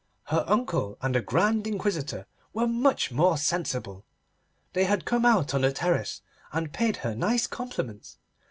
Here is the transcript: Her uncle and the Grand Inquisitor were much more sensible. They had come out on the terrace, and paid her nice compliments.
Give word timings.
Her 0.29 0.43
uncle 0.47 0.97
and 1.03 1.13
the 1.13 1.21
Grand 1.21 1.67
Inquisitor 1.67 2.25
were 2.53 2.65
much 2.65 3.11
more 3.11 3.37
sensible. 3.37 4.03
They 4.73 4.85
had 4.85 5.05
come 5.05 5.27
out 5.27 5.53
on 5.53 5.61
the 5.61 5.71
terrace, 5.71 6.23
and 6.51 6.73
paid 6.73 6.97
her 7.05 7.13
nice 7.13 7.45
compliments. 7.45 8.17